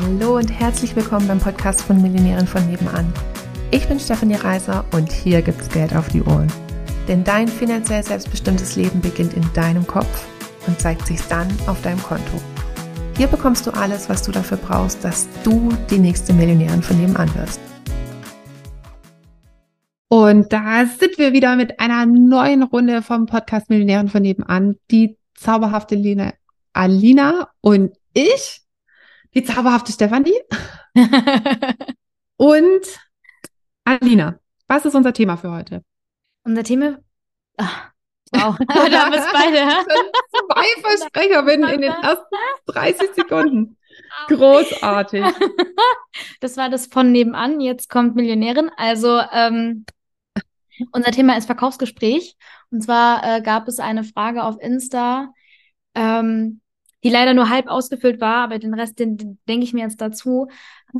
[0.00, 3.12] Hallo und herzlich willkommen beim Podcast von Millionären von nebenan.
[3.70, 6.50] Ich bin Stefanie Reiser und hier gibt's Geld auf die Ohren.
[7.08, 10.26] Denn dein finanziell selbstbestimmtes Leben beginnt in deinem Kopf
[10.66, 12.40] und zeigt sich dann auf deinem Konto.
[13.18, 17.34] Hier bekommst du alles, was du dafür brauchst, dass du die nächste Millionärin von nebenan
[17.34, 17.60] wirst.
[20.08, 24.76] Und da sind wir wieder mit einer neuen Runde vom Podcast Millionären von nebenan.
[24.90, 26.32] Die zauberhafte Lina,
[26.72, 28.61] Alina und ich
[29.34, 30.38] die zauberhafte Stefanie
[32.36, 33.00] und
[33.84, 34.38] Alina.
[34.66, 35.84] Was ist unser Thema für heute?
[36.44, 36.98] Unser Thema.
[37.56, 37.90] Ach,
[38.32, 39.84] wow, da haben wir beide.
[40.30, 43.76] Zwei Versprecher binnen in den ersten 30 Sekunden.
[44.28, 45.24] Großartig.
[46.40, 47.60] Das war das von nebenan.
[47.60, 48.70] Jetzt kommt Millionärin.
[48.76, 49.84] Also ähm,
[50.92, 52.36] unser Thema ist Verkaufsgespräch.
[52.70, 55.32] Und zwar äh, gab es eine Frage auf Insta.
[55.94, 56.61] Ähm,
[57.04, 60.00] die leider nur halb ausgefüllt war, aber den Rest, den, den denke ich mir jetzt
[60.00, 60.48] dazu,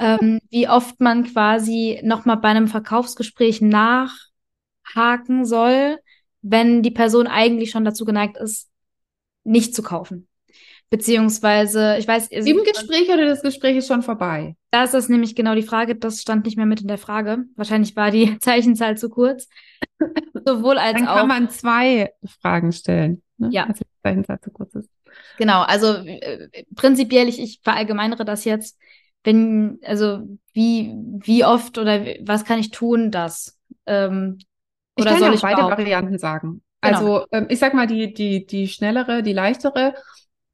[0.00, 5.98] ähm, wie oft man quasi nochmal bei einem Verkaufsgespräch nachhaken soll,
[6.40, 8.68] wenn die Person eigentlich schon dazu geneigt ist,
[9.44, 10.28] nicht zu kaufen.
[10.92, 12.30] Beziehungsweise, ich weiß.
[12.30, 14.56] Also, Im Gespräch oder das Gespräch ist schon vorbei?
[14.70, 15.96] Das ist nämlich genau die Frage.
[15.96, 17.44] Das stand nicht mehr mit in der Frage.
[17.56, 19.48] Wahrscheinlich war die Zeichenzahl zu kurz.
[20.44, 21.14] Sowohl als Dann auch.
[21.14, 23.22] Dann kann man zwei Fragen stellen.
[23.38, 23.48] Ne?
[23.52, 23.64] Ja.
[23.68, 24.90] Also die Zeichenzahl zu kurz ist.
[25.38, 28.78] Genau, also äh, prinzipiell, ich, ich verallgemeinere das jetzt,
[29.24, 30.20] wenn, also
[30.52, 33.58] wie, wie oft oder was kann ich tun, das?
[33.86, 34.38] Ähm,
[34.96, 35.78] oder ich kann soll ja ich beide behaupten?
[35.78, 36.62] Varianten sagen.
[36.80, 36.96] Genau.
[36.96, 39.94] Also ähm, ich sag mal die, die, die schnellere, die leichtere.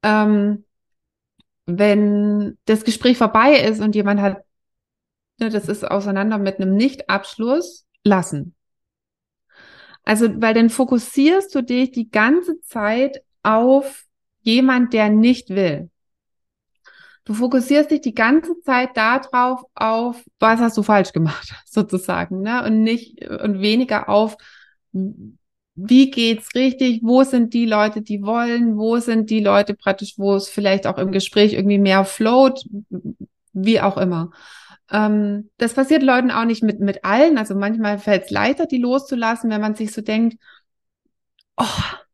[0.02, 0.64] Ähm,
[1.66, 4.38] wenn das Gespräch vorbei ist und jemand hat,
[5.38, 8.54] ne, das ist auseinander mit einem Nichtabschluss, lassen.
[10.04, 14.04] Also, weil dann fokussierst du dich die ganze Zeit auf
[14.48, 15.90] jemand, der nicht will.
[17.24, 22.64] Du fokussierst dich die ganze Zeit darauf, auf was hast du falsch gemacht, sozusagen, ne?
[22.64, 24.36] Und nicht und weniger auf
[25.80, 30.34] wie geht's richtig, wo sind die Leute, die wollen, wo sind die Leute praktisch, wo
[30.34, 32.64] es vielleicht auch im Gespräch irgendwie mehr float,
[33.52, 34.30] wie auch immer.
[34.90, 37.38] Ähm, das passiert Leuten auch nicht mit, mit allen.
[37.38, 40.38] Also manchmal fällt es leichter, die loszulassen, wenn man sich so denkt,
[41.56, 41.64] oh,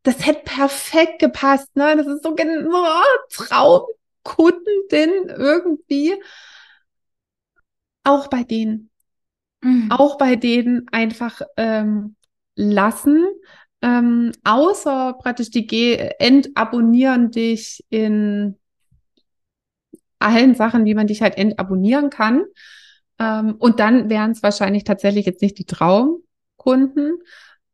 [0.05, 1.95] das hätte perfekt gepasst, ne?
[1.97, 2.93] Das ist so genau
[3.31, 6.13] Traumkunden irgendwie.
[8.03, 8.91] Auch bei denen.
[9.61, 9.91] Mhm.
[9.91, 12.15] Auch bei denen einfach ähm,
[12.55, 13.25] lassen.
[13.81, 18.57] Ähm, außer praktisch die G entabonnieren dich in
[20.19, 22.45] allen Sachen, wie man dich halt entabonnieren kann.
[23.17, 27.19] Ähm, und dann wären es wahrscheinlich tatsächlich jetzt nicht die Traumkunden,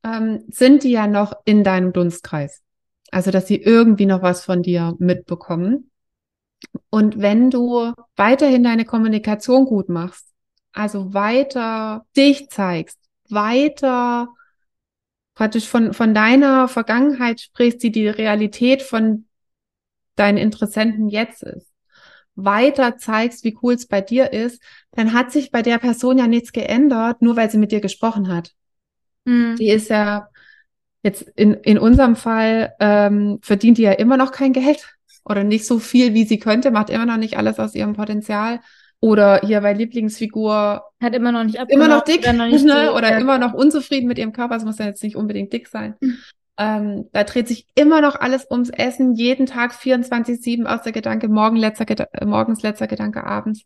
[0.04, 2.62] ähm, sind die ja noch in deinem Dunstkreis.
[3.12, 5.92] Also, dass sie irgendwie noch was von dir mitbekommen.
[6.90, 10.28] Und wenn du weiterhin deine Kommunikation gut machst,
[10.74, 12.98] also weiter dich zeigst,
[13.30, 14.30] weiter
[15.34, 19.26] praktisch von, von deiner Vergangenheit sprichst, die die Realität von
[20.16, 21.72] deinen Interessenten jetzt ist,
[22.36, 26.28] weiter zeigst, wie cool es bei dir ist, dann hat sich bei der Person ja
[26.28, 28.54] nichts geändert, nur weil sie mit dir gesprochen hat.
[29.26, 29.56] Mhm.
[29.58, 30.28] Die ist ja
[31.04, 34.96] jetzt in, in unserem Fall, ähm, verdient die ja immer noch kein Geld
[35.26, 38.60] oder nicht so viel, wie sie könnte, macht immer noch nicht alles aus ihrem Potenzial.
[39.04, 42.94] Oder hier bei Lieblingsfigur hat immer noch nicht immer noch dick noch ne?
[42.94, 43.18] oder ja.
[43.18, 44.56] immer noch unzufrieden mit ihrem Körper.
[44.56, 45.96] Es muss ja jetzt nicht unbedingt dick sein.
[46.00, 46.18] Mhm.
[46.60, 51.30] Ähm, da dreht sich immer noch alles ums Essen, jeden Tag 24/7 aus der Gedanke,
[51.30, 53.64] morgen letzter Geda morgens letzter Gedanke abends.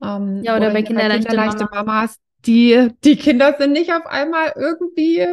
[0.00, 1.82] Ähm, ja, oder, oder bei Kinderleichte, Kinderleichte Mama.
[1.82, 5.26] Mamas, die, die Kinder sind nicht auf einmal irgendwie,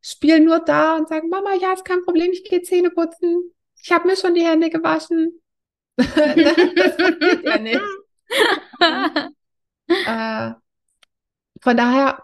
[0.00, 3.52] spielen nur da und sagen, Mama, ja, ist kein Problem, ich gehe Zähne putzen.
[3.82, 5.40] Ich habe mir schon die Hände gewaschen.
[5.96, 7.80] das passiert ja nicht.
[10.06, 10.52] äh,
[11.60, 12.22] von daher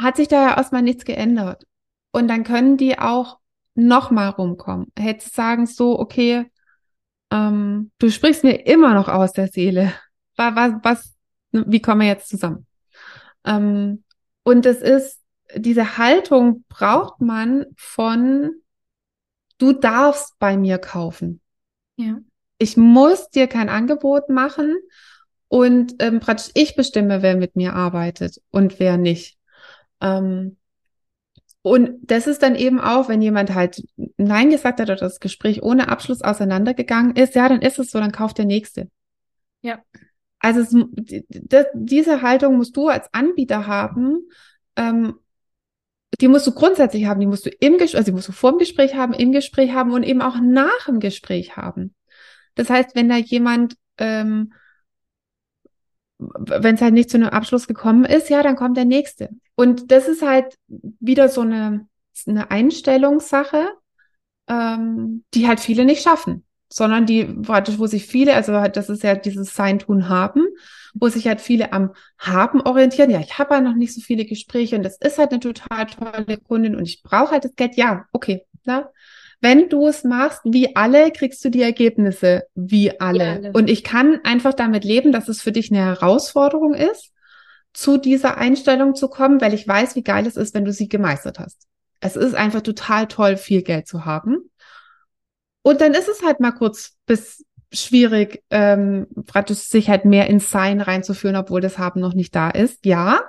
[0.00, 1.64] hat sich da ja erstmal nichts geändert.
[2.12, 3.38] Und dann können die auch
[3.74, 4.92] nochmal rumkommen.
[4.98, 6.50] Hättest sagen so, okay,
[7.30, 9.94] ähm, du sprichst mir immer noch aus der Seele.
[10.36, 11.12] Was, was, was
[11.52, 12.66] wie kommen wir jetzt zusammen?
[13.44, 14.04] Ähm,
[14.44, 15.20] und es ist,
[15.56, 18.52] diese Haltung braucht man von,
[19.58, 21.40] du darfst bei mir kaufen.
[21.96, 22.18] Ja.
[22.58, 24.76] Ich muss dir kein Angebot machen
[25.48, 29.36] und ähm, praktisch ich bestimme, wer mit mir arbeitet und wer nicht.
[30.00, 30.56] Ähm,
[31.62, 33.84] und das ist dann eben auch, wenn jemand halt
[34.16, 38.00] Nein gesagt hat oder das Gespräch ohne Abschluss auseinandergegangen ist, ja, dann ist es so,
[38.00, 38.88] dann kauft der Nächste.
[39.62, 39.80] Ja.
[40.42, 40.76] Also es,
[41.28, 44.28] das, diese Haltung musst du als Anbieter haben.
[44.76, 45.14] Ähm,
[46.20, 47.20] die musst du grundsätzlich haben.
[47.20, 49.72] Die musst du im Gespräch, also die musst du vor dem Gespräch haben, im Gespräch
[49.72, 51.94] haben und eben auch nach dem Gespräch haben.
[52.54, 54.52] Das heißt, wenn da jemand ähm,
[56.38, 59.30] wenn es halt nicht zu einem Abschluss gekommen ist, ja, dann kommt der nächste.
[59.54, 61.86] Und das ist halt wieder so eine,
[62.26, 63.68] eine Einstellungssache,
[64.48, 68.88] ähm, die halt viele nicht schaffen, sondern die praktisch, wo sich viele, also halt, das
[68.88, 70.46] ist ja dieses Sein, Tun, Haben,
[70.94, 73.10] wo sich halt viele am Haben orientieren.
[73.10, 75.86] Ja, ich habe ja noch nicht so viele Gespräche und das ist halt eine total
[75.86, 77.76] tolle Kundin und ich brauche halt das Geld.
[77.76, 78.90] Ja, okay, na,
[79.42, 83.30] wenn du es machst wie alle, kriegst du die Ergebnisse wie alle.
[83.32, 83.52] alle.
[83.52, 87.12] Und ich kann einfach damit leben, dass es für dich eine Herausforderung ist,
[87.74, 90.88] zu dieser Einstellung zu kommen, weil ich weiß, wie geil es ist, wenn du sie
[90.88, 91.66] gemeistert hast.
[92.00, 94.50] Es ist einfach total toll, viel Geld zu haben.
[95.62, 100.50] Und dann ist es halt mal kurz bis schwierig, ähm, praktisch sich halt mehr ins
[100.50, 102.84] Sein reinzuführen, obwohl das Haben noch nicht da ist.
[102.84, 103.20] Ja,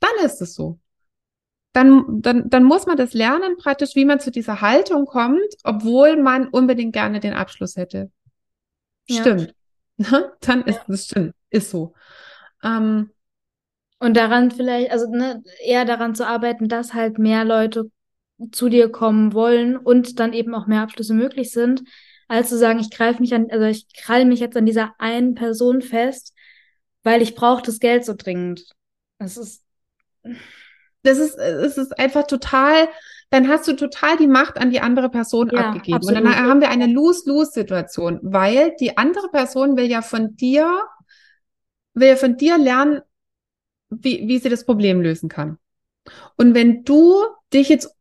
[0.00, 0.78] dann ist es so
[1.74, 6.16] dann, dann, dann muss man das lernen, praktisch, wie man zu dieser Haltung kommt, obwohl
[6.16, 8.10] man unbedingt gerne den Abschluss hätte.
[9.06, 9.20] Ja.
[9.20, 9.54] Stimmt.
[10.40, 11.94] dann ist es stimmt, ist so.
[12.62, 13.10] Ähm,
[13.98, 17.90] und daran vielleicht, also ne, eher daran zu arbeiten, dass halt mehr Leute
[18.52, 21.82] zu dir kommen wollen und dann eben auch mehr Abschlüsse möglich sind,
[22.28, 25.34] als zu sagen, ich greife mich an, also ich krall mich jetzt an dieser einen
[25.34, 26.34] Person fest,
[27.02, 28.66] weil ich brauche das Geld so dringend.
[29.18, 29.64] Das ist
[31.04, 32.88] das ist, es ist einfach total,
[33.30, 35.96] dann hast du total die Macht an die andere Person ja, abgegeben.
[35.96, 36.18] Absolut.
[36.18, 40.82] Und dann haben wir eine Lose-Lose-Situation, weil die andere Person will ja von dir,
[41.92, 43.02] will ja von dir lernen,
[43.90, 45.58] wie, wie sie das Problem lösen kann.
[46.36, 47.22] Und wenn du
[47.52, 47.94] dich jetzt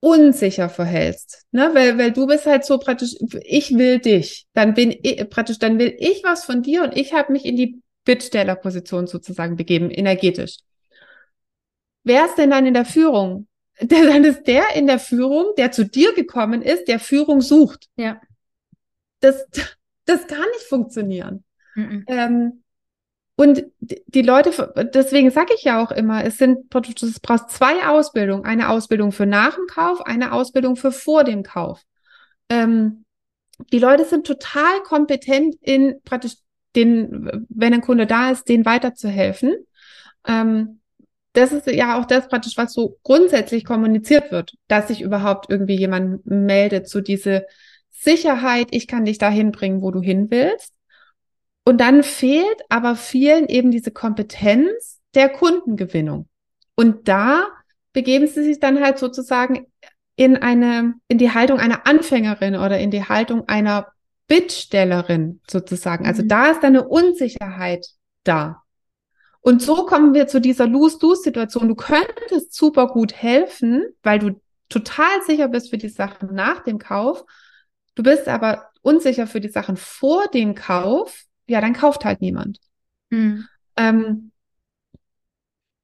[0.00, 4.94] unsicher verhältst, ne, weil, weil du bist halt so praktisch, ich will dich, dann bin
[5.02, 9.06] ich praktisch, dann will ich was von dir und ich habe mich in die Bittstellerposition
[9.06, 10.58] sozusagen begeben, energetisch.
[12.04, 13.46] Wer ist denn dann in der Führung?
[13.80, 17.86] Der, dann ist der in der Führung, der zu dir gekommen ist, der Führung sucht.
[17.94, 18.20] Ja.
[19.20, 19.46] Das,
[20.04, 21.44] das kann nicht funktionieren.
[21.76, 22.04] Mhm.
[22.08, 22.64] Ähm,
[23.40, 24.50] und die Leute,
[24.92, 28.44] deswegen sage ich ja auch immer, es sind, es braucht zwei Ausbildungen.
[28.44, 31.84] Eine Ausbildung für nach dem Kauf, eine Ausbildung für vor dem Kauf.
[32.48, 33.04] Ähm,
[33.72, 36.34] die Leute sind total kompetent in praktisch
[36.74, 39.54] den, wenn ein Kunde da ist, den weiterzuhelfen.
[40.26, 40.80] Ähm,
[41.32, 45.76] das ist ja auch das praktisch, was so grundsätzlich kommuniziert wird, dass sich überhaupt irgendwie
[45.76, 47.46] jemand meldet, so diese
[47.92, 50.74] Sicherheit, ich kann dich dahin bringen, wo du hin willst.
[51.68, 56.26] Und dann fehlt aber vielen eben diese Kompetenz der Kundengewinnung.
[56.76, 57.46] Und da
[57.92, 59.66] begeben sie sich dann halt sozusagen
[60.16, 63.88] in eine, in die Haltung einer Anfängerin oder in die Haltung einer
[64.28, 66.06] Bittstellerin sozusagen.
[66.06, 66.28] Also mhm.
[66.28, 67.86] da ist eine Unsicherheit
[68.24, 68.62] da.
[69.42, 71.68] Und so kommen wir zu dieser Lose-Lose-Situation.
[71.68, 76.78] Du könntest super gut helfen, weil du total sicher bist für die Sachen nach dem
[76.78, 77.26] Kauf.
[77.94, 81.26] Du bist aber unsicher für die Sachen vor dem Kauf.
[81.48, 82.58] Ja, dann kauft halt niemand.
[83.10, 83.46] Mhm.
[83.76, 84.32] Ähm,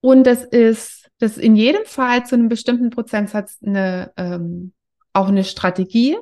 [0.00, 4.72] und das ist, das ist in jedem Fall zu einem bestimmten Prozentsatz eine, ähm,
[5.12, 6.16] auch eine Strategie.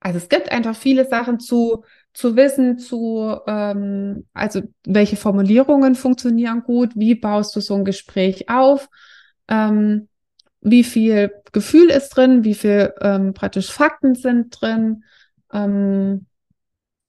[0.00, 6.62] Also es gibt einfach viele Sachen zu zu wissen, zu, ähm, also welche Formulierungen funktionieren
[6.62, 8.88] gut, wie baust du so ein Gespräch auf,
[9.48, 10.08] ähm,
[10.60, 15.04] wie viel Gefühl ist drin, wie viel ähm, praktisch Fakten sind drin,
[15.52, 16.26] ähm,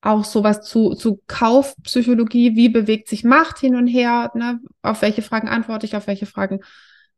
[0.04, 4.60] auch sowas zu, zu Kaufpsychologie, wie bewegt sich Macht hin und her, ne?
[4.82, 6.60] auf welche Fragen antworte ich, auf welche Fragen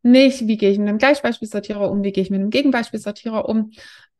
[0.03, 3.71] nicht, wie gehe ich mit einem Gleichbeispielsortierer um, wie gehe ich mit einem Gegenbeispielsortierer um.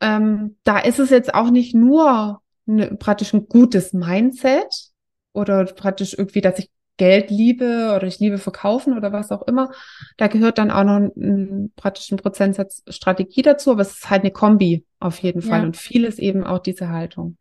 [0.01, 4.89] Ähm, da ist es jetzt auch nicht nur ne, praktisch ein gutes Mindset
[5.32, 9.72] oder praktisch irgendwie, dass ich Geld liebe oder ich liebe verkaufen oder was auch immer.
[10.18, 14.10] Da gehört dann auch noch ein, ein praktisch ein Prozentsatz Strategie dazu, aber es ist
[14.10, 15.66] halt eine Kombi auf jeden Fall ja.
[15.66, 17.38] und vieles eben auch diese Haltung.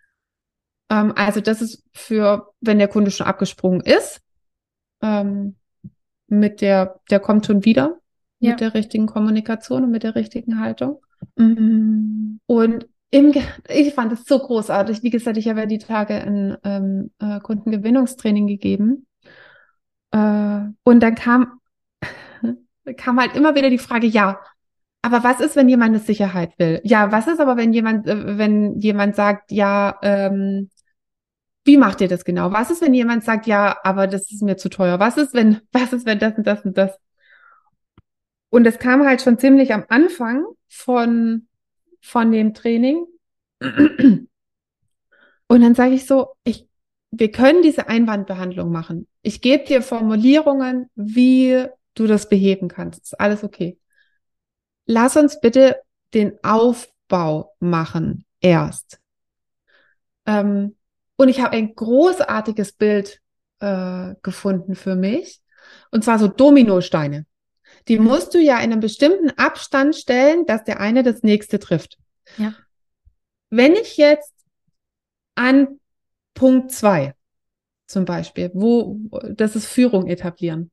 [0.91, 4.21] Ähm, also das ist für, wenn der Kunde schon abgesprungen ist,
[5.03, 5.57] ähm,
[6.27, 7.99] mit der, der kommt schon wieder
[8.39, 8.51] ja.
[8.51, 11.01] mit der richtigen Kommunikation und mit der richtigen Haltung.
[11.37, 12.41] Mhm.
[12.47, 13.33] Und im,
[13.69, 15.03] ich fand es so großartig.
[15.03, 19.07] Wie gesagt, ich habe ja die Tage ein ähm, äh, Kundengewinnungstraining gegeben.
[20.11, 21.61] Äh, und dann kam,
[22.97, 24.41] kam halt immer wieder die Frage, ja,
[25.03, 26.81] aber was ist, wenn jemand eine Sicherheit will?
[26.83, 30.71] Ja, was ist aber, wenn jemand, äh, wenn jemand sagt, ja, ähm,
[31.65, 32.53] wie macht ihr das genau?
[32.53, 35.01] Was ist, wenn jemand sagt, ja, aber das ist mir zu teuer?
[35.01, 36.99] Was ist, wenn, was ist, wenn das und das und das?
[38.51, 41.49] Und es kam halt schon ziemlich am Anfang von
[42.05, 43.07] von dem Training.
[43.61, 44.29] Und
[45.49, 46.69] dann sage ich so, ich,
[47.11, 49.09] wir können diese Einwandbehandlung machen.
[49.23, 53.05] Ich gebe dir Formulierungen, wie du das beheben kannst.
[53.05, 53.79] Ist alles okay.
[54.85, 55.81] Lass uns bitte
[56.13, 59.01] den Aufbau machen erst.
[60.27, 60.77] Ähm,
[61.17, 63.21] und ich habe ein großartiges Bild
[63.61, 65.41] äh, gefunden für mich.
[65.91, 67.27] Und zwar so Dominosteine.
[67.89, 71.99] Die musst du ja in einem bestimmten Abstand stellen, dass der eine das nächste trifft.
[72.37, 72.55] Ja.
[73.51, 74.33] Wenn ich jetzt
[75.35, 75.81] an
[76.35, 77.15] Punkt zwei
[77.87, 78.99] zum Beispiel, wo
[79.31, 80.71] das ist Führung etablieren.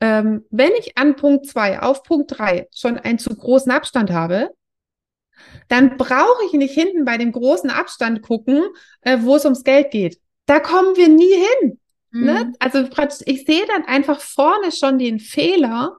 [0.00, 4.50] Ähm, wenn ich an Punkt zwei auf Punkt drei schon einen zu großen Abstand habe,
[5.68, 8.64] dann brauche ich nicht hinten bei dem großen Abstand gucken,
[9.02, 10.20] äh, wo es ums Geld geht.
[10.46, 11.78] Da kommen wir nie hin.
[12.10, 12.20] Ne?
[12.20, 12.24] Mhm.
[12.26, 12.52] Ne?
[12.58, 15.98] Also praktisch, ich sehe dann einfach vorne schon den Fehler.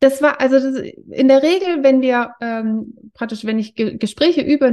[0.00, 0.80] Das war also das,
[1.10, 4.72] in der Regel, wenn wir ähm, praktisch, wenn ich Ge Gespräche übe,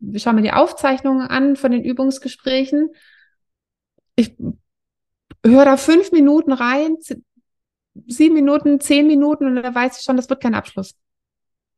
[0.00, 2.90] wir schauen mir die Aufzeichnungen an von den Übungsgesprächen.
[4.14, 4.36] Ich
[5.46, 6.96] höre da fünf Minuten rein,
[8.06, 10.94] sieben Minuten, zehn Minuten und dann weiß ich schon, das wird kein Abschluss.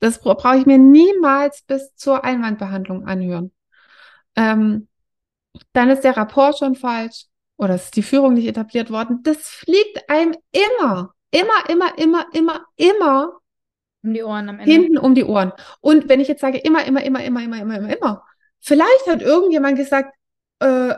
[0.00, 3.52] Das brauche ich mir niemals bis zur Einwandbehandlung anhören.
[4.34, 4.88] Ähm,
[5.72, 7.26] dann ist der Rapport schon falsch
[7.56, 9.22] oder ist die Führung nicht etabliert worden.
[9.22, 13.40] Das fliegt einem immer, immer, immer, immer, immer, immer
[14.02, 14.72] um die Ohren am Ende.
[14.72, 15.52] Hinten um die Ohren.
[15.80, 18.24] Und wenn ich jetzt sage immer, immer, immer, immer, immer, immer, immer, immer,
[18.60, 20.14] vielleicht hat irgendjemand gesagt,
[20.60, 20.94] äh,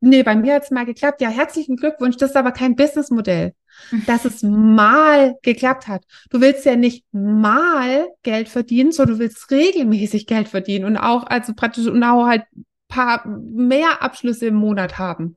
[0.00, 1.20] nee, bei mir hat es mal geklappt.
[1.20, 2.16] Ja, herzlichen Glückwunsch.
[2.16, 3.54] Das ist aber kein Businessmodell
[4.06, 6.04] dass es mal geklappt hat.
[6.30, 11.26] Du willst ja nicht mal Geld verdienen, sondern du willst regelmäßig Geld verdienen und auch,
[11.26, 12.44] also praktisch, und auch halt
[12.88, 15.36] paar mehr Abschlüsse im Monat haben.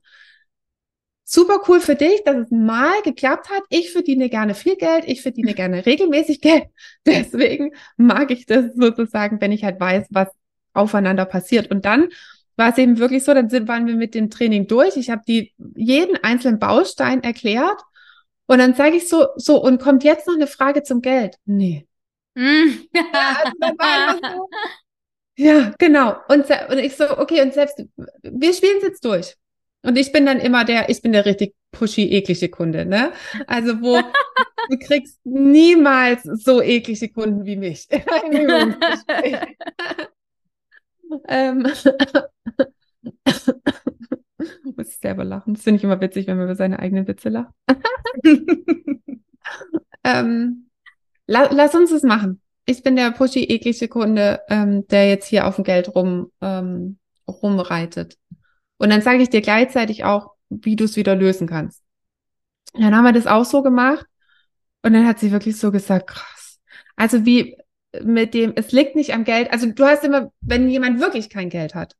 [1.24, 3.62] Super cool für dich, dass es mal geklappt hat.
[3.70, 6.64] Ich verdiene gerne viel Geld, ich verdiene gerne regelmäßig Geld.
[7.06, 10.28] Deswegen mag ich das sozusagen, wenn ich halt weiß, was
[10.74, 11.70] aufeinander passiert.
[11.70, 12.08] Und dann
[12.56, 14.96] war es eben wirklich so, dann sind, waren wir mit dem Training durch.
[14.96, 17.80] Ich habe die jeden einzelnen Baustein erklärt
[18.46, 21.36] und dann sage ich so, so, und kommt jetzt noch eine Frage zum Geld?
[21.44, 21.86] Nee.
[22.34, 22.68] Mm.
[22.94, 23.36] ja,
[23.80, 24.48] also so.
[25.36, 26.16] ja, genau.
[26.28, 27.82] Und, und ich so, okay, und selbst,
[28.22, 29.36] wir spielen es jetzt durch.
[29.82, 33.12] Und ich bin dann immer der, ich bin der richtig pushy, eklige Kunde, ne?
[33.46, 33.96] Also wo
[34.70, 37.88] du kriegst niemals so eklige Kunden wie mich.
[41.28, 41.62] ähm,
[44.76, 45.54] Muss ich selber lachen.
[45.54, 47.52] Das finde ich immer witzig, wenn man über seine eigenen Witze lacht.
[50.04, 50.68] ähm,
[51.26, 52.40] la lass uns das machen.
[52.64, 56.98] Ich bin der pushy, eklige Kunde, ähm, der jetzt hier auf dem Geld rum, ähm,
[57.26, 58.16] rumreitet.
[58.78, 61.82] Und dann sage ich dir gleichzeitig auch, wie du es wieder lösen kannst.
[62.74, 64.06] Dann haben wir das auch so gemacht.
[64.82, 66.60] Und dann hat sie wirklich so gesagt, krass.
[66.96, 67.56] Also wie
[68.02, 69.52] mit dem, es liegt nicht am Geld.
[69.52, 71.94] Also du hast immer, wenn jemand wirklich kein Geld hat,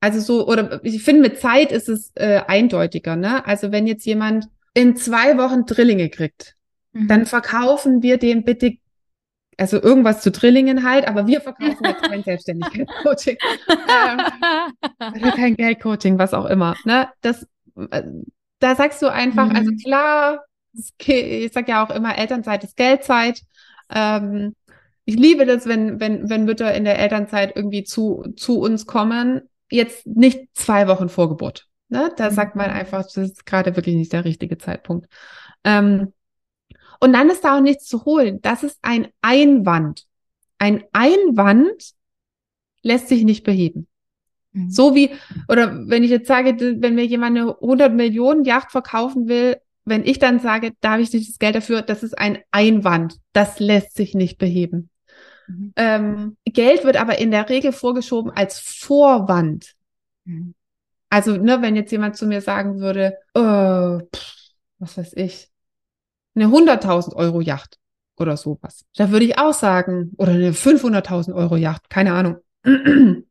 [0.00, 3.46] also so, oder ich finde, mit Zeit ist es äh, eindeutiger, ne?
[3.46, 6.54] Also wenn jetzt jemand in zwei Wochen Drillinge kriegt,
[6.92, 7.08] mhm.
[7.08, 8.76] dann verkaufen wir dem bitte,
[9.56, 13.38] also irgendwas zu Drillingen halt, aber wir verkaufen jetzt kein Selbstständigkeitscoaching.
[13.68, 16.76] ähm, kein Geldcoaching, was auch immer.
[16.84, 17.08] Ne?
[17.22, 17.46] Das,
[17.90, 18.02] äh,
[18.58, 19.76] da sagst du einfach, also mhm.
[19.76, 20.44] also klar,
[21.06, 23.40] ich sag ja auch immer, Elternzeit ist Geldzeit.
[23.90, 24.54] Ähm,
[25.06, 29.42] ich liebe das, wenn, wenn, wenn Mütter in der Elternzeit irgendwie zu, zu uns kommen
[29.70, 31.68] jetzt nicht zwei Wochen vor Geburt.
[31.88, 32.12] Ne?
[32.16, 32.34] Da mhm.
[32.34, 35.08] sagt man einfach, das ist gerade wirklich nicht der richtige Zeitpunkt.
[35.64, 36.12] Ähm,
[37.00, 38.40] und dann ist da auch nichts zu holen.
[38.42, 40.06] Das ist ein Einwand.
[40.58, 41.92] Ein Einwand
[42.82, 43.86] lässt sich nicht beheben.
[44.52, 44.70] Mhm.
[44.70, 45.10] So wie,
[45.48, 50.04] oder wenn ich jetzt sage, wenn mir jemand eine 100 Millionen Yacht verkaufen will, wenn
[50.04, 53.18] ich dann sage, da habe ich nicht das Geld dafür, das ist ein Einwand.
[53.32, 54.90] Das lässt sich nicht beheben.
[55.48, 55.72] Mhm.
[55.76, 59.74] Ähm, Geld wird aber in der Regel vorgeschoben als Vorwand.
[60.24, 60.54] Mhm.
[61.08, 64.34] Also, ne, wenn jetzt jemand zu mir sagen würde, äh, pff,
[64.78, 65.50] was weiß ich,
[66.34, 67.78] eine 100.000 Euro Yacht
[68.16, 72.36] oder sowas, da würde ich auch sagen, oder eine 500.000 Euro Yacht, keine Ahnung.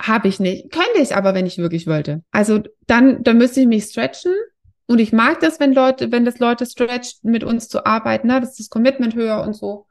[0.00, 0.70] Habe ich nicht.
[0.70, 2.22] Könnte ich aber, wenn ich wirklich wollte.
[2.30, 4.32] Also dann, dann müsste ich mich stretchen.
[4.86, 8.40] Und ich mag das, wenn Leute, wenn das Leute stretcht, mit uns zu arbeiten, ne?
[8.40, 9.86] Das ist das Commitment höher und so.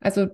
[0.00, 0.28] Also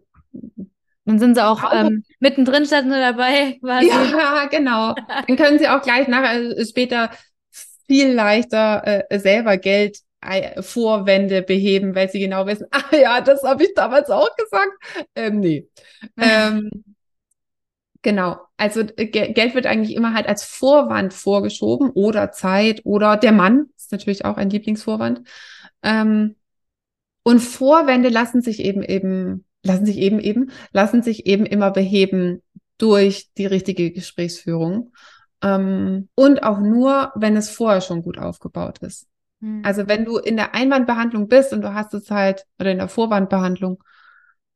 [1.08, 3.58] dann sind sie auch ähm, mittendrin statt nur dabei.
[3.62, 3.88] Quasi.
[3.88, 4.94] Ja, genau.
[5.26, 7.10] Dann können sie auch gleich nachher äh, später
[7.86, 13.42] viel leichter äh, selber Geld äh, Vorwände beheben, weil sie genau wissen, ah ja, das
[13.42, 15.08] habe ich damals auch gesagt.
[15.14, 15.68] Ähm, nee.
[16.18, 16.70] ähm,
[18.02, 18.38] genau.
[18.58, 23.70] Also äh, Geld wird eigentlich immer halt als Vorwand vorgeschoben oder Zeit oder der Mann
[23.78, 25.26] ist natürlich auch ein Lieblingsvorwand.
[25.82, 26.36] Ähm,
[27.22, 32.42] und Vorwände lassen sich eben eben lassen sich eben eben, lassen sich eben immer beheben
[32.78, 34.92] durch die richtige Gesprächsführung.
[35.42, 39.06] Ähm, und auch nur, wenn es vorher schon gut aufgebaut ist.
[39.40, 39.62] Mhm.
[39.64, 42.88] Also wenn du in der Einwandbehandlung bist und du hast es halt, oder in der
[42.88, 43.82] Vorwandbehandlung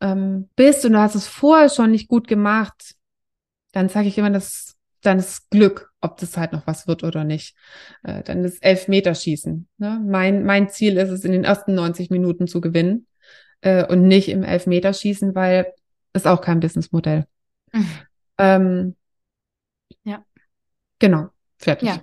[0.01, 2.95] ähm, bist und du hast es vorher schon nicht gut gemacht,
[3.73, 7.25] dann sage ich immer, das dann ist Glück, ob das halt noch was wird oder
[7.25, 7.57] nicht.
[8.05, 9.69] Äh, dann ist Elfmeterschießen.
[9.79, 10.01] Ne?
[10.05, 13.07] Mein, mein Ziel ist es, in den ersten 90 Minuten zu gewinnen
[13.63, 15.73] äh, und nicht im Elfmeterschießen, weil
[16.13, 17.27] ist auch kein Businessmodell.
[17.73, 17.87] Mhm.
[18.39, 18.97] Ähm,
[20.05, 20.25] ja.
[20.99, 21.29] Genau,
[21.59, 21.87] fertig.
[21.87, 22.01] Ja.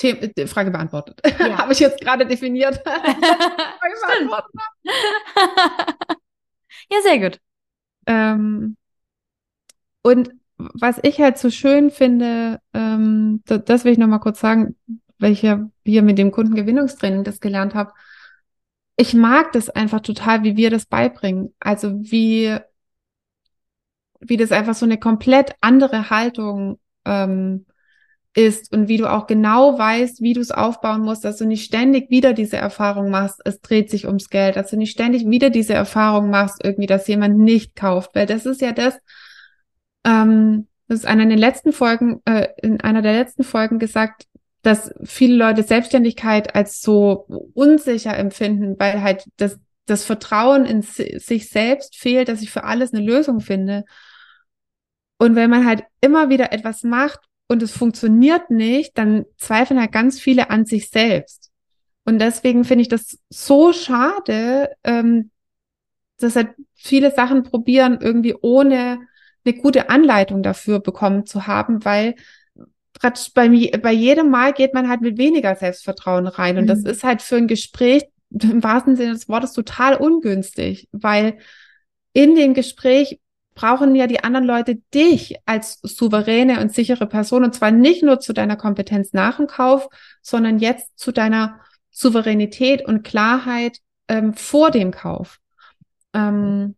[0.00, 1.20] The Frage beantwortet.
[1.38, 1.58] Ja.
[1.58, 2.76] Habe ich jetzt gerade definiert.
[2.84, 4.50] Frage beantwortet.
[6.90, 7.38] ja, sehr gut.
[8.06, 8.76] Ähm,
[10.02, 14.76] und was ich halt so schön finde, ähm, das, das will ich nochmal kurz sagen,
[15.18, 17.92] weil ich ja hier mit dem Kundengewinnungstraining das gelernt habe.
[19.00, 21.54] Ich mag das einfach total, wie wir das beibringen.
[21.60, 22.58] Also wie,
[24.20, 27.64] wie das einfach so eine komplett andere Haltung ähm,
[28.34, 31.64] ist und wie du auch genau weißt, wie du es aufbauen musst, dass du nicht
[31.64, 35.50] ständig wieder diese Erfahrung machst, es dreht sich ums Geld, dass du nicht ständig wieder
[35.50, 38.98] diese Erfahrung machst, irgendwie, dass jemand nicht kauft, weil das ist ja das,
[40.04, 44.26] ähm, das ist einer in den letzten Folgen, äh, in einer der letzten Folgen gesagt,
[44.68, 51.48] dass viele Leute Selbstständigkeit als so unsicher empfinden, weil halt das, das Vertrauen in sich
[51.48, 53.86] selbst fehlt, dass ich für alles eine Lösung finde.
[55.16, 59.90] Und wenn man halt immer wieder etwas macht und es funktioniert nicht, dann zweifeln halt
[59.90, 61.50] ganz viele an sich selbst.
[62.04, 65.30] Und deswegen finde ich das so schade, ähm,
[66.18, 68.98] dass halt viele Sachen probieren, irgendwie ohne
[69.46, 72.16] eine gute Anleitung dafür bekommen zu haben, weil
[73.34, 73.48] bei,
[73.82, 76.58] bei jedem Mal geht man halt mit weniger Selbstvertrauen rein.
[76.58, 76.68] Und mhm.
[76.68, 81.38] das ist halt für ein Gespräch im wahrsten Sinne des Wortes total ungünstig, weil
[82.12, 83.20] in dem Gespräch
[83.54, 88.20] brauchen ja die anderen Leute dich als souveräne und sichere Person und zwar nicht nur
[88.20, 89.88] zu deiner Kompetenz nach dem Kauf,
[90.22, 95.38] sondern jetzt zu deiner Souveränität und Klarheit ähm, vor dem Kauf.
[96.14, 96.76] Ähm,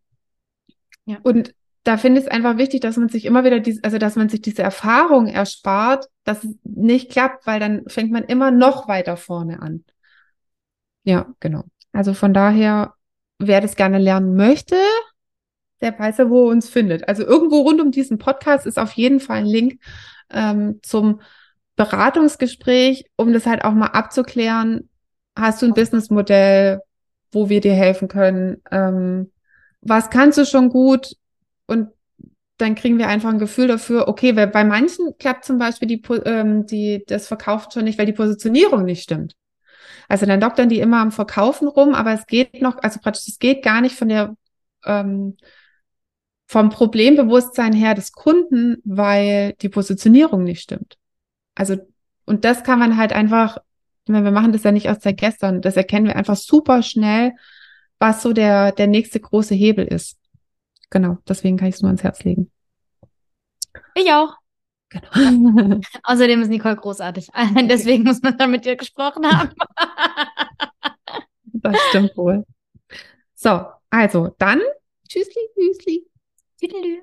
[1.05, 1.19] ja.
[1.23, 4.17] Und da finde ich es einfach wichtig, dass man sich immer wieder diese, also dass
[4.17, 8.87] man sich diese Erfahrung erspart, dass es nicht klappt, weil dann fängt man immer noch
[8.89, 9.85] weiter vorne an.
[11.05, 11.65] Ja, genau.
[11.93, 12.95] Also von daher,
[13.39, 14.77] wer das gerne lernen möchte,
[15.81, 17.09] der weiß ja, wo er uns findet.
[17.09, 19.81] Also irgendwo rund um diesen Podcast ist auf jeden Fall ein Link
[20.31, 21.21] ähm, zum
[21.77, 24.91] Beratungsgespräch, um das halt auch mal abzuklären.
[25.35, 26.81] Hast du ein Businessmodell,
[27.33, 28.63] wo wir dir helfen können?
[28.71, 29.33] Ähm,
[29.81, 31.17] was kannst du schon gut?
[31.71, 31.91] Und
[32.57, 36.03] dann kriegen wir einfach ein Gefühl dafür, okay, weil bei manchen klappt zum Beispiel die,
[36.25, 39.37] ähm, die, das Verkaufen schon nicht, weil die Positionierung nicht stimmt.
[40.09, 43.39] Also dann doktern die immer am Verkaufen rum, aber es geht noch, also praktisch, es
[43.39, 44.35] geht gar nicht von der,
[44.85, 45.37] ähm,
[46.49, 50.99] vom Problembewusstsein her des Kunden, weil die Positionierung nicht stimmt.
[51.55, 51.77] Also,
[52.27, 53.59] und das kann man halt einfach,
[54.07, 57.33] wir machen das ja nicht erst seit gestern, das erkennen wir einfach super schnell,
[58.01, 60.20] was so der, der nächste große Hebel ist
[60.91, 62.51] genau, deswegen kann ich es nur ans Herz legen.
[63.95, 64.37] Ich auch.
[64.91, 65.81] Genau.
[66.03, 67.29] Außerdem ist Nicole großartig.
[67.69, 69.55] Deswegen muss man dann mit dir gesprochen haben.
[71.45, 72.45] das stimmt wohl.
[73.35, 74.61] So, also dann
[75.09, 76.07] Tschüssli, Tschüssli.
[76.59, 77.03] Tüdelü.